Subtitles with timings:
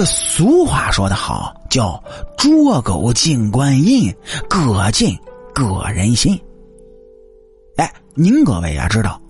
[0.00, 2.02] 这俗话说得好，叫
[2.38, 4.10] “捉狗进观音，
[4.48, 5.14] 各尽
[5.54, 6.40] 各人心”。
[7.76, 9.20] 哎，您各位也知道，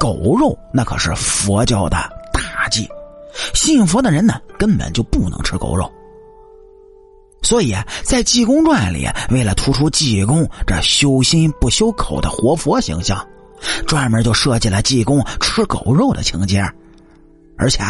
[0.00, 1.96] 狗肉那可是佛教的
[2.32, 2.88] 大忌，
[3.54, 5.88] 信佛的人呢根本就不能吃狗肉。
[7.40, 7.72] 所以，
[8.02, 13.24] 在《济公传》里，为了突出济公这修心不修口的活佛形象，
[13.86, 16.68] 专门就设计了济公吃狗肉的情节，
[17.56, 17.84] 而且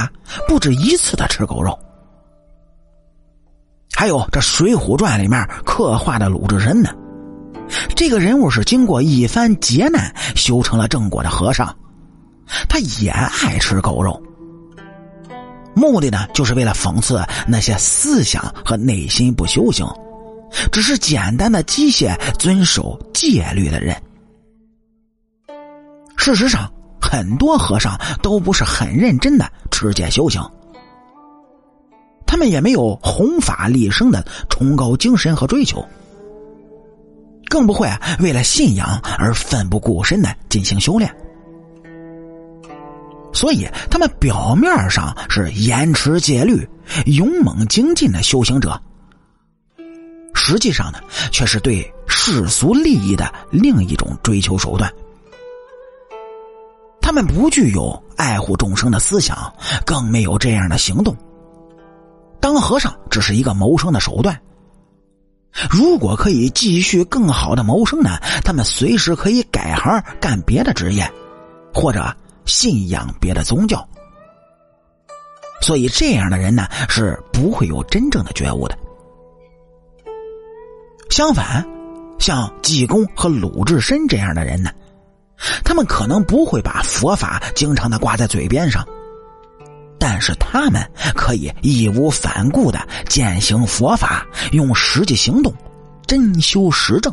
[0.46, 1.74] 不止一次的吃狗肉。
[3.96, 6.90] 还有这《水浒传》里面刻画的鲁智深呢，
[7.94, 11.74] 这个人物是经过一番劫难修成了正果的和尚，
[12.68, 14.22] 他也爱吃狗肉。
[15.74, 19.86] 目的呢，就是为了讽刺那些思想和内心不修行，
[20.70, 23.96] 只是简单的机械遵守戒律的人。
[26.18, 30.42] 事实上，很多和尚都不是很认真的持戒修行，
[32.26, 35.84] 他们也没有弘法立生的崇高精神和追求，
[37.48, 37.88] 更不会
[38.18, 41.14] 为了信仰而奋不顾身的进行修炼。
[43.32, 46.66] 所以，他们表面上是严持戒律、
[47.04, 48.80] 勇猛精进的修行者，
[50.34, 50.98] 实际上呢，
[51.30, 54.90] 却是对世俗利益的另一种追求手段。
[57.00, 59.52] 他们不具有爱护众生的思想，
[59.84, 61.14] 更没有这样的行动。
[62.46, 64.40] 当和尚只是一个谋生的手段。
[65.68, 68.20] 如果可以继续更好的谋生呢？
[68.44, 71.10] 他们随时可以改行干别的职业，
[71.74, 72.16] 或者。
[72.44, 73.84] 信仰别的宗教，
[75.60, 78.78] 所以这样的人呢是不会有真正的觉悟的。
[81.10, 81.68] 相反，
[82.20, 84.70] 像济公和鲁智深这样的人呢，
[85.64, 88.86] 他们可能不会把佛法经常的挂在嘴边上，
[90.08, 95.52] 但是他们可以义无反顾的践行佛法，用实际行动
[96.06, 97.12] 真修实证。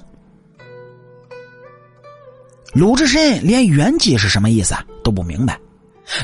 [2.71, 5.59] 鲁智深连圆寂是什么意思啊都不明白，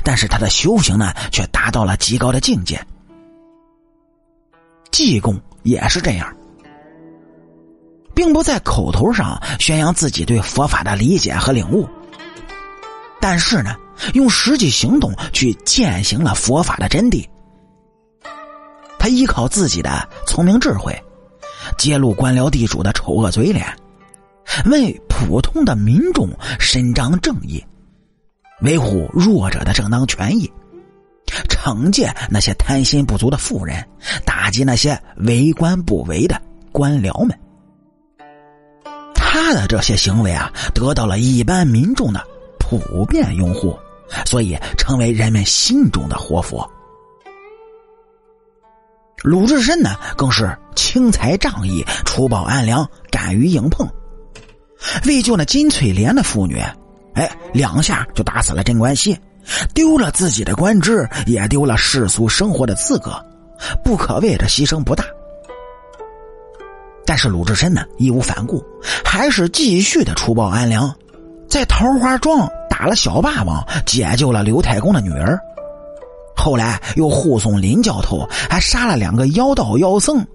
[0.04, 2.80] 但是他的修行呢却达到了极高的境界。
[4.92, 6.32] 济公也是这样，
[8.14, 11.90] 并不在口头上宣扬自己对佛法的理解和领悟，
[13.20, 13.76] 但是呢，
[14.14, 17.28] 用实际行动去践行了佛法的真谛。
[18.98, 20.94] 他依靠自己的聪明智慧，
[21.78, 23.66] 揭露官僚地主的丑恶嘴脸。
[24.66, 26.28] 为普通的民众
[26.60, 27.64] 伸张正义，
[28.62, 30.52] 维护弱者的正当权益，
[31.48, 33.88] 惩戒那些贪心不足的富人，
[34.26, 37.40] 打击那些为官不为的官僚们。
[39.14, 42.22] 他的这些行为啊，得到了一般民众的
[42.60, 43.78] 普遍拥护，
[44.26, 46.70] 所以成为人们心中的活佛。
[49.24, 53.88] 鲁智深呢，更是轻财仗义、除暴安良、敢于硬碰。
[55.06, 56.58] 为救那金翠莲的妇女，
[57.16, 59.20] 哎，两下就打死了镇关西，
[59.74, 63.12] 丢了自己的官职，也丢了世俗生活的资格，
[63.84, 65.04] 不可谓的牺牲不大。
[67.06, 68.64] 但是鲁智深呢，义无反顾，
[69.04, 70.96] 还是继续的除暴安良，
[71.50, 72.50] 在桃花庄
[72.80, 75.38] 打了小霸王，解救了刘太公的女儿，
[76.34, 80.26] 后来又护送林教头，还杀了两个妖道妖僧，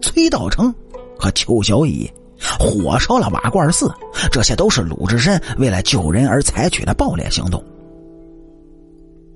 [0.00, 0.74] 崔道成
[1.18, 2.10] 和邱小乙。
[2.58, 3.92] 火烧了瓦罐寺，
[4.32, 7.62] 这些都是鲁智深为了救人而采取的暴烈行动。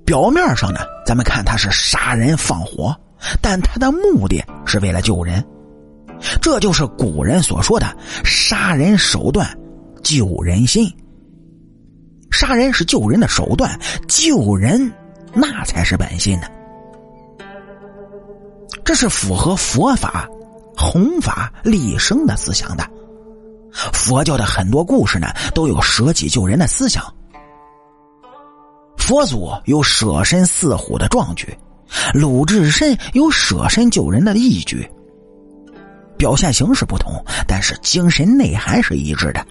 [0.03, 2.95] 表面上呢，咱们看他是杀人放火，
[3.39, 5.45] 但他的目的是为了救人。
[6.41, 7.85] 这就是古人所说的
[8.25, 9.47] “杀人手段，
[10.01, 10.91] 救人心”。
[12.35, 14.91] 杀人是救人的手段，救人
[15.33, 16.47] 那才是本心呢。
[18.83, 20.27] 这是符合佛法。
[20.77, 22.85] 弘法立生的思想的，
[23.93, 27.01] 佛教的很多故事呢，都有舍己救人的思想。
[28.97, 31.57] 佛祖有舍身饲虎的壮举，
[32.13, 34.85] 鲁智深有舍身救人的义举。
[36.17, 39.47] 表现形式不同，但是精神内涵是一致的。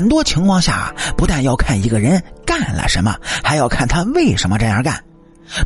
[0.00, 3.14] 很多情况下，不但要看一个人干了什么，
[3.44, 5.04] 还要看他为什么这样干。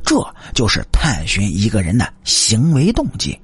[0.04, 0.16] 这
[0.52, 3.40] 就是探寻一个人的行为动机。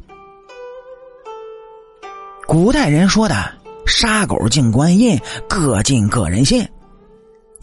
[2.44, 3.52] 古代人说的
[3.86, 5.16] “杀狗敬观音，
[5.48, 6.68] 各尽各人心”，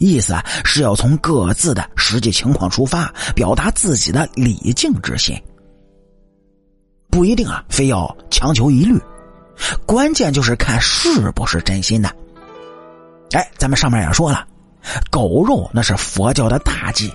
[0.00, 5.38] 意思啊是要从各自的实际情况出发，表达自己的礼敬之心。
[7.10, 8.98] 不一定啊，非要强求一律，
[9.84, 12.10] 关键就是看是不是真心的。
[13.32, 14.46] 哎，咱们上面也说了，
[15.10, 17.12] 狗肉那是佛教的大忌。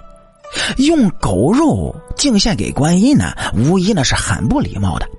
[0.78, 5.10] 用狗肉敬献给观音呢，无疑那是很不礼貌的。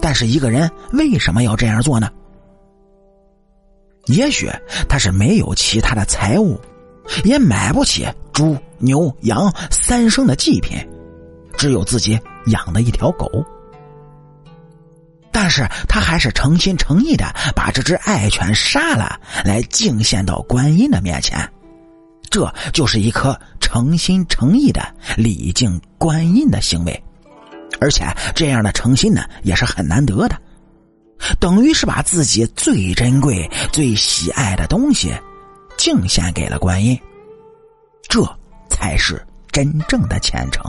[0.00, 2.08] 但是一个人为什么要这样做呢？
[4.06, 4.50] 也许
[4.88, 6.58] 他是没有其他的财物，
[7.22, 10.78] 也买不起猪、牛、羊三生的祭品，
[11.58, 13.28] 只有自己养的一条狗。
[15.50, 21.46] 是他还是诚心诚意的把这只爱犬杀了，来敬献到观音的面前。
[22.30, 24.80] 这就是一颗诚心诚意的
[25.16, 27.04] 礼敬观音的行为，
[27.80, 30.40] 而且这样的诚心呢，也是很难得的。
[31.38, 35.12] 等于是把自己最珍贵、最喜爱的东西
[35.76, 36.98] 敬献给了观音，
[38.08, 38.24] 这
[38.70, 39.20] 才是
[39.50, 40.64] 真正的虔诚。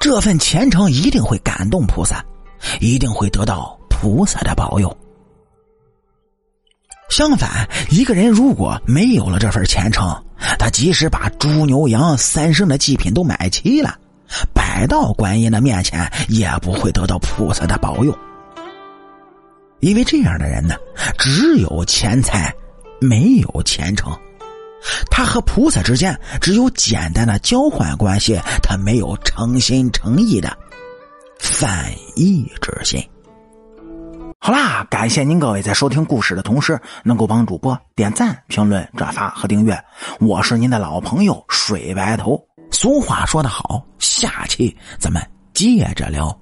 [0.00, 2.24] 这份虔诚一定会感动菩萨，
[2.80, 4.96] 一定会得到菩萨的保佑。
[7.10, 10.10] 相反，一个人如果没有了这份虔诚，
[10.58, 13.98] 他即使把猪牛羊三生的祭品都买齐了。
[14.54, 18.16] 摆到观音的面前，也不会得到菩萨的保佑，
[19.80, 20.76] 因为这样的人呢，
[21.18, 22.54] 只有钱财，
[23.02, 24.10] 没有虔诚。
[25.10, 30.56] 他和菩萨之间只有简单的交换关系，他没有诚心诚意的
[31.38, 33.02] 犯义之心。
[34.38, 39.78] 好啦，感谢您各位在收听故事的同时，能够帮主播点赞、评论、转发和订阅。
[40.18, 42.42] 我是您的老朋友水白头。
[42.70, 45.22] 俗话说得好，下期咱们
[45.52, 46.40] 接着聊。